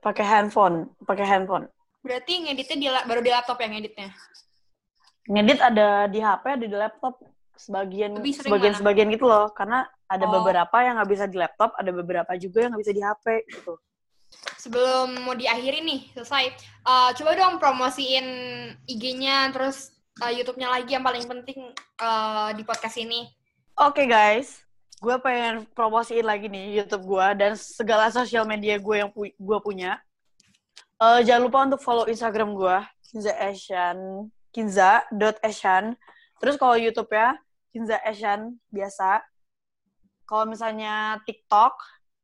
Pakai 0.01 0.25
handphone. 0.25 0.89
Pakai 1.05 1.27
handphone. 1.29 1.69
Berarti 2.01 2.49
ngeditnya 2.49 2.77
di 2.81 2.87
baru 2.89 3.21
di 3.21 3.31
laptop 3.31 3.61
yang 3.61 3.73
ngeditnya. 3.77 4.09
Ngedit 5.29 5.61
ada 5.61 6.09
di 6.09 6.19
HP, 6.21 6.45
ada 6.45 6.67
di 6.67 6.77
laptop. 6.77 7.21
Sebagian, 7.55 8.19
sebagian, 8.19 8.75
mana? 8.75 8.81
sebagian 8.83 9.09
gitu 9.15 9.31
loh. 9.31 9.47
Karena 9.55 9.87
ada 10.11 10.27
Oh. 10.27 10.43
beberapa 10.43 10.75
yang 10.83 10.99
nggak 10.99 11.11
bisa 11.13 11.25
di 11.31 11.39
laptop, 11.39 11.71
ada 11.79 11.91
beberapa 11.95 12.33
juga 12.35 12.67
yang 12.67 12.75
nggak 12.75 12.83
bisa 12.83 12.95
di 12.97 13.03
HP 13.05 13.27
gitu. 13.47 13.79
Sebelum 14.59 15.23
mau 15.23 15.39
diakhiri 15.39 15.79
nih, 15.87 16.01
selesai. 16.19 16.45
Eh, 16.83 17.11
coba 17.15 17.31
dong 17.39 17.63
promosiin 17.63 18.27
IG-nya, 18.91 19.55
terus 19.55 19.94
eh, 20.23 20.33
YouTube-nya 20.39 20.69
lagi 20.71 20.95
yang 20.95 21.03
paling 21.03 21.25
penting 21.25 21.59
eh, 21.99 22.49
di 22.55 22.63
podcast 22.63 22.97
ini. 22.97 23.27
Oke 23.75 24.07
guys, 24.07 24.63
gue 25.03 25.17
pengen 25.19 25.67
promosiin 25.75 26.23
lagi 26.23 26.47
nih 26.47 26.79
YouTube 26.79 27.11
gue 27.11 27.27
dan 27.35 27.59
segala 27.59 28.07
sosial 28.15 28.47
media 28.47 28.79
gue 28.79 28.97
yang 29.03 29.11
pu- 29.11 29.35
gue 29.35 29.59
punya. 29.59 29.99
Eh, 31.03 31.21
jangan 31.27 31.43
lupa 31.51 31.59
untuk 31.67 31.83
follow 31.83 32.07
Instagram 32.07 32.55
gue, 32.55 32.77
Kinza 33.11 33.35
Asian, 33.35 34.31
kinza.asian. 34.55 35.99
Terus 36.39 36.55
kalau 36.55 36.79
YouTube 36.79 37.11
ya, 37.11 37.35
Kinza 37.75 37.99
Asian 38.07 38.55
biasa. 38.71 39.27
Kalau 40.25 40.47
misalnya 40.47 41.19
TikTok, 41.27 41.75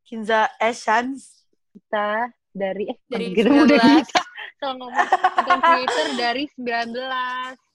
Kinza 0.06 0.46
Asian. 0.62 1.18
Kita 1.70 2.30
dari, 2.50 2.90
eh, 2.90 2.98
Dari 3.06 3.26
kita 3.36 3.50
udah 3.50 3.78
19. 3.78 4.06
kita. 4.06 4.22
Salah 4.60 4.74
ngomong. 4.78 5.06
Creator 5.46 6.08
dari 6.14 6.44
19. 6.54 7.69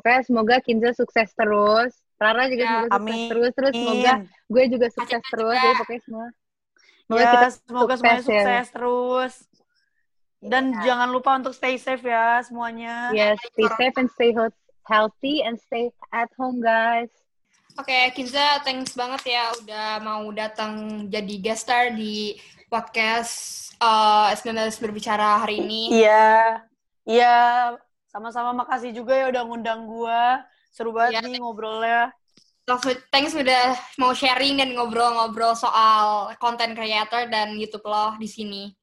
Pokoknya 0.00 0.22
semoga 0.24 0.56
Kinza 0.58 0.90
sukses 0.90 1.28
terus. 1.30 1.92
Rara 2.16 2.48
juga 2.48 2.62
Ya, 2.62 2.70
semoga 2.80 2.88
sukses 2.88 2.96
amin. 2.96 3.28
terus. 3.28 3.50
Terus 3.52 3.72
semoga 3.74 4.12
gue 4.46 4.64
juga 4.66 4.86
sukses 4.88 5.12
Aceh 5.14 5.28
terus. 5.30 5.52
juga. 5.52 5.60
Jadi 5.62 5.76
pokoknya 5.76 6.02
semua. 6.02 6.26
Semoga 7.00 7.20
Ya, 7.20 7.30
kita 7.30 7.48
semoga 7.50 7.80
sukses 7.84 8.00
semuanya 8.00 8.16
ya. 8.16 8.24
sukses 8.24 8.66
terus. 8.70 9.34
Dan 10.40 10.64
Iya. 10.70 10.80
jangan 10.82 11.08
lupa 11.10 11.30
untuk 11.36 11.52
stay 11.52 11.76
safe 11.76 12.00
ya 12.02 12.40
semuanya. 12.40 13.12
Yes, 13.12 13.36
stay 13.46 13.68
safe 13.70 13.92
and 13.94 14.08
stay 14.10 14.32
health- 14.32 14.56
healthy 14.82 15.44
and 15.44 15.60
stay 15.60 15.92
at 16.10 16.32
home, 16.34 16.58
guys. 16.58 17.12
Oke, 17.76 17.92
Kinza, 18.12 18.58
thanks 18.60 18.92
banget 18.92 19.30
ya 19.30 19.52
udah 19.54 20.00
mau 20.00 20.24
datang 20.30 20.72
jadi 21.06 21.34
guest 21.38 21.64
star 21.64 21.92
di 21.92 22.40
podcast 22.66 23.32
eh 23.76 24.32
19 24.34 24.76
berbicara 24.76 25.40
hari 25.40 25.60
ini. 25.60 25.92
Iya, 25.94 26.60
iya. 27.04 27.36
Sama-sama 28.10 28.50
makasih 28.52 28.90
juga 28.90 29.14
ya 29.14 29.30
udah 29.30 29.42
ngundang 29.46 29.86
gua. 29.86 30.42
Seru 30.74 30.90
banget 30.90 31.22
Iya. 31.22 31.30
nih 31.30 31.38
ngobrolnya. 31.38 32.00
Thanks- 32.66 33.02
Thanks 33.10 33.34
udah 33.34 33.74
mau 33.98 34.14
sharing 34.14 34.58
dan 34.58 34.74
ngobrol-ngobrol 34.74 35.54
soal 35.54 36.30
content 36.38 36.74
creator 36.74 37.26
dan 37.26 37.54
YouTube 37.54 37.86
lo 37.86 38.14
di 38.18 38.26
sini. 38.26 38.74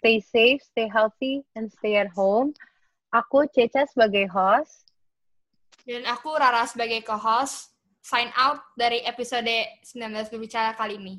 Stay 0.00 0.20
safe, 0.20 0.60
stay 0.64 0.88
healthy, 0.88 1.44
and 1.52 1.68
stay 1.68 1.96
at 1.96 2.08
home. 2.12 2.52
Aku 3.12 3.44
Ceca 3.48 3.84
sebagai 3.84 4.28
host. 4.28 4.88
Dan 5.84 6.06
aku 6.06 6.32
Rara 6.32 6.64
sebagai 6.64 7.04
co-host 7.04 7.72
sign 8.00 8.32
out 8.34 8.62
dari 8.74 9.04
episode 9.04 9.48
19 9.84 10.32
berbicara 10.32 10.72
kali 10.72 10.96
ini. 10.96 11.14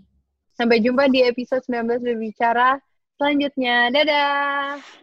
Sampai 0.53 0.81
jumpa 0.81 1.09
di 1.09 1.21
episode 1.21 1.61
19 1.65 2.01
berbicara 2.01 2.77
selanjutnya. 3.15 3.89
Dadah! 3.89 5.02